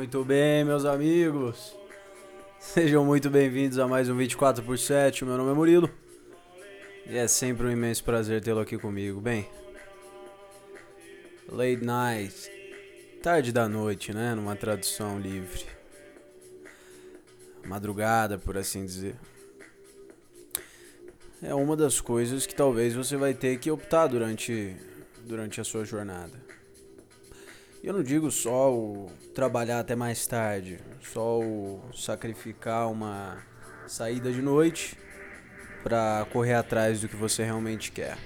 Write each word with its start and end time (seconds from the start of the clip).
Muito 0.00 0.24
bem, 0.24 0.64
meus 0.64 0.86
amigos. 0.86 1.76
Sejam 2.58 3.04
muito 3.04 3.28
bem-vindos 3.28 3.78
a 3.78 3.86
mais 3.86 4.08
um 4.08 4.16
24 4.16 4.64
por 4.64 4.78
7. 4.78 5.26
Meu 5.26 5.36
nome 5.36 5.50
é 5.50 5.54
Murilo. 5.54 5.90
E 7.06 7.18
é 7.18 7.28
sempre 7.28 7.66
um 7.66 7.70
imenso 7.70 8.02
prazer 8.02 8.42
tê-lo 8.42 8.60
aqui 8.60 8.78
comigo. 8.78 9.20
Bem, 9.20 9.46
late 11.46 11.84
night, 11.84 12.50
tarde 13.22 13.52
da 13.52 13.68
noite, 13.68 14.14
né? 14.14 14.34
Numa 14.34 14.56
tradução 14.56 15.20
livre. 15.20 15.66
Madrugada, 17.66 18.38
por 18.38 18.56
assim 18.56 18.86
dizer. 18.86 19.16
É 21.42 21.54
uma 21.54 21.76
das 21.76 22.00
coisas 22.00 22.46
que 22.46 22.54
talvez 22.54 22.94
você 22.94 23.18
vai 23.18 23.34
ter 23.34 23.58
que 23.58 23.70
optar 23.70 24.06
durante, 24.06 24.74
durante 25.26 25.60
a 25.60 25.64
sua 25.64 25.84
jornada. 25.84 26.40
Eu 27.82 27.94
não 27.94 28.02
digo 28.02 28.30
só 28.30 28.70
o 28.74 29.10
trabalhar 29.34 29.80
até 29.80 29.96
mais 29.96 30.26
tarde, 30.26 30.78
só 31.00 31.40
o 31.40 31.80
sacrificar 31.94 32.90
uma 32.90 33.42
saída 33.86 34.30
de 34.30 34.42
noite 34.42 34.98
para 35.82 36.26
correr 36.30 36.52
atrás 36.52 37.00
do 37.00 37.08
que 37.08 37.16
você 37.16 37.42
realmente 37.42 37.90
quer. 37.90 38.18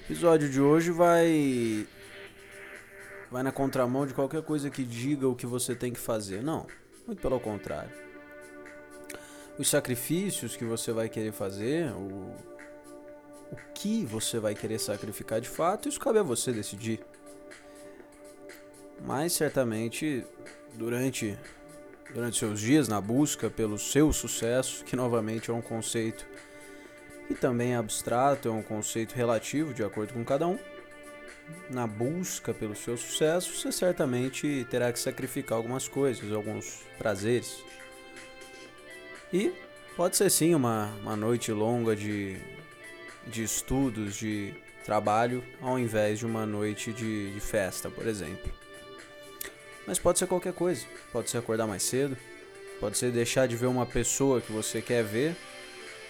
O 0.00 0.04
episódio 0.04 0.48
de 0.48 0.60
hoje 0.60 0.92
vai 0.92 1.88
vai 3.32 3.42
na 3.42 3.50
contramão 3.50 4.06
de 4.06 4.14
qualquer 4.14 4.42
coisa 4.42 4.70
que 4.70 4.84
diga 4.84 5.26
o 5.26 5.34
que 5.34 5.44
você 5.44 5.74
tem 5.74 5.92
que 5.92 5.98
fazer. 5.98 6.40
Não, 6.40 6.68
muito 7.04 7.20
pelo 7.20 7.40
contrário. 7.40 7.90
Os 9.58 9.68
sacrifícios 9.68 10.56
que 10.56 10.64
você 10.64 10.92
vai 10.92 11.08
querer 11.08 11.32
fazer, 11.32 11.90
o, 11.94 12.32
o 13.50 13.56
que 13.74 14.04
você 14.04 14.38
vai 14.38 14.54
querer 14.54 14.78
sacrificar 14.78 15.40
de 15.40 15.48
fato, 15.48 15.88
isso 15.88 15.98
cabe 15.98 16.20
a 16.20 16.22
você 16.22 16.52
decidir. 16.52 17.00
Mas 19.04 19.34
certamente 19.34 20.24
durante 20.74 21.36
durante 22.12 22.38
seus 22.38 22.60
dias 22.60 22.86
na 22.86 23.00
busca 23.00 23.50
pelo 23.50 23.78
seu 23.78 24.12
sucesso, 24.12 24.84
que 24.84 24.94
novamente 24.94 25.50
é 25.50 25.54
um 25.54 25.60
conceito 25.60 26.24
que 27.26 27.34
também 27.34 27.72
é 27.72 27.76
abstrato, 27.76 28.48
é 28.48 28.50
um 28.50 28.62
conceito 28.62 29.14
relativo 29.14 29.74
de 29.74 29.82
acordo 29.82 30.12
com 30.12 30.24
cada 30.24 30.46
um. 30.46 30.58
Na 31.68 31.86
busca 31.86 32.54
pelo 32.54 32.76
seu 32.76 32.96
sucesso, 32.96 33.54
você 33.54 33.72
certamente 33.72 34.66
terá 34.70 34.92
que 34.92 34.98
sacrificar 34.98 35.58
algumas 35.58 35.88
coisas, 35.88 36.32
alguns 36.32 36.82
prazeres. 36.96 37.62
E 39.32 39.52
pode 39.96 40.16
ser 40.16 40.30
sim 40.30 40.54
uma, 40.54 40.94
uma 41.02 41.16
noite 41.16 41.50
longa 41.50 41.96
de, 41.96 42.36
de 43.26 43.42
estudos, 43.42 44.16
de 44.16 44.54
trabalho, 44.84 45.42
ao 45.60 45.78
invés 45.78 46.20
de 46.20 46.26
uma 46.26 46.46
noite 46.46 46.92
de, 46.92 47.32
de 47.32 47.40
festa, 47.40 47.90
por 47.90 48.06
exemplo. 48.06 48.63
Mas 49.86 49.98
pode 49.98 50.18
ser 50.18 50.26
qualquer 50.26 50.52
coisa. 50.52 50.86
Pode 51.12 51.30
ser 51.30 51.38
acordar 51.38 51.66
mais 51.66 51.82
cedo. 51.82 52.16
Pode 52.80 52.98
ser 52.98 53.10
deixar 53.10 53.46
de 53.46 53.56
ver 53.56 53.66
uma 53.66 53.86
pessoa 53.86 54.40
que 54.40 54.52
você 54.52 54.82
quer 54.82 55.04
ver 55.04 55.36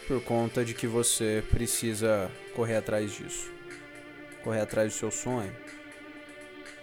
por 0.07 0.23
conta 0.23 0.65
de 0.65 0.75
que 0.75 0.87
você 0.87 1.43
precisa 1.51 2.31
correr 2.55 2.77
atrás 2.77 3.13
disso. 3.13 3.51
Correr 4.43 4.61
atrás 4.61 4.93
do 4.93 4.99
seu 4.99 5.11
sonho. 5.11 5.55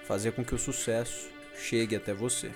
Fazer 0.06 0.32
com 0.32 0.44
que 0.44 0.56
o 0.56 0.60
sucesso 0.60 1.30
chegue 1.56 1.96
até 1.96 2.14
você. 2.14 2.52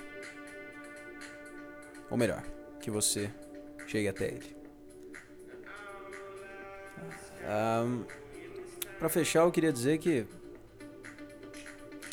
Ou 2.10 2.16
melhor, 2.16 2.42
que 2.80 2.90
você 2.90 3.30
chegue 3.86 4.08
até 4.08 4.26
ele. 4.26 4.56
Um, 7.46 8.04
para 8.98 9.08
fechar, 9.08 9.40
eu 9.40 9.52
queria 9.52 9.72
dizer 9.72 9.98
que 9.98 10.26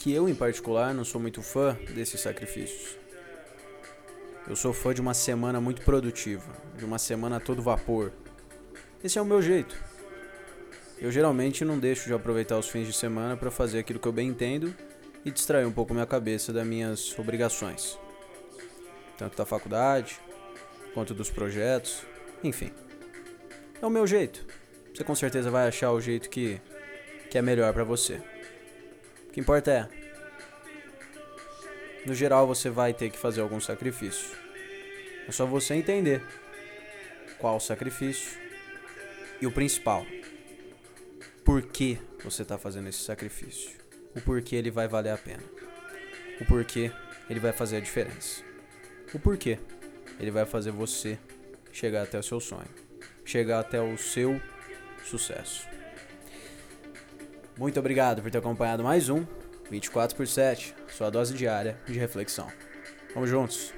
que 0.03 0.14
eu, 0.14 0.28
em 0.28 0.36
particular, 0.36 0.94
não 0.94 1.06
sou 1.06 1.22
muito 1.22 1.41
fã 1.41 1.78
desses 1.96 2.19
sacrifícios. 2.19 2.97
Eu 4.46 4.53
sou 4.53 4.74
fã 4.74 4.94
de 4.94 5.00
uma 5.00 5.14
semana 5.14 5.62
muito 5.62 5.81
produtiva, 5.81 6.52
de 6.78 6.84
uma 6.84 7.00
semana 7.00 7.38
a 7.38 7.40
todo 7.40 7.62
vapor. 7.62 8.12
Esse 9.02 9.18
é 9.18 9.22
o 9.22 9.25
meu 9.25 9.41
jeito. 9.41 9.81
Eu 11.00 11.09
geralmente 11.09 11.64
não 11.64 11.80
deixo 11.80 12.06
de 12.06 12.14
aproveitar 12.14 12.59
os 12.59 12.68
fins 12.68 12.86
de 12.86 12.91
semana 12.91 13.38
para 13.38 13.50
fazer 13.50 13.80
aquilo 13.80 13.97
que 13.97 14.06
eu 14.06 14.12
bem 14.12 14.28
entendo 14.28 14.75
e 15.24 15.31
distrair 15.31 15.66
um 15.66 15.72
pouco 15.72 15.94
minha 15.94 16.06
cabeça 16.06 16.52
das 16.52 16.68
minhas 16.68 17.18
obrigações, 17.18 17.97
tanto 19.18 19.38
da 19.38 19.46
faculdade 19.46 20.20
quanto 20.94 21.14
dos 21.14 21.30
projetos, 21.30 22.03
enfim. 22.44 22.74
É 23.81 23.85
o 23.85 23.90
meu 23.90 24.06
jeito. 24.06 24.46
Você 24.94 25.02
com 25.06 25.16
certeza 25.16 25.50
vai 25.50 25.66
achar 25.66 25.94
o 25.94 26.02
jeito 26.02 26.30
que, 26.30 26.59
que 27.30 27.38
é 27.38 27.41
melhor 27.41 27.72
para 27.72 27.85
você. 27.85 28.33
Que 29.34 29.40
importa 29.40 29.72
é, 29.72 29.90
no 32.06 32.14
geral 32.14 32.46
você 32.46 32.70
vai 32.70 32.94
ter 32.94 33.10
que 33.10 33.18
fazer 33.18 33.42
algum 33.42 33.60
sacrifício. 33.60 34.38
É 35.28 35.32
só 35.32 35.44
você 35.46 35.74
entender 35.74 36.24
qual 37.40 37.56
o 37.56 37.60
sacrifício 37.60 38.40
e 39.42 39.48
o 39.48 39.52
principal. 39.52 40.06
Por 41.44 41.64
que 41.64 41.98
você 42.24 42.44
está 42.44 42.60
fazendo 42.60 42.90
esse 42.90 43.00
sacrifício? 43.00 43.72
O 44.16 44.22
porquê 44.22 44.56
ele 44.56 44.70
vai 44.70 44.88
valer 44.88 45.12
a 45.12 45.18
pena. 45.18 45.44
O 46.40 46.46
porquê 46.46 46.92
ele 47.28 47.40
vai 47.40 47.52
fazer 47.52 47.78
a 47.78 47.80
diferença. 47.80 48.44
O 49.14 49.20
porquê 49.20 49.58
ele 50.20 50.30
vai 50.30 50.46
fazer 50.46 50.70
você 50.70 51.18
chegar 51.72 52.04
até 52.04 52.20
o 52.20 52.24
seu 52.24 52.40
sonho, 52.40 52.70
chegar 53.26 53.60
até 53.60 53.82
o 53.82 53.98
seu 53.98 54.40
sucesso. 55.04 55.68
Muito 57.63 57.79
obrigado 57.79 58.22
por 58.22 58.29
ter 58.29 58.40
acompanhado 58.40 58.84
mais 58.84 59.07
um 59.07 59.25
24 59.72 60.18
por 60.18 60.28
7, 60.28 60.75
sua 60.90 61.09
dose 61.09 61.34
diária 61.34 61.78
de 61.88 61.97
reflexão. 61.97 62.46
Vamos 63.13 63.29
juntos! 63.29 63.74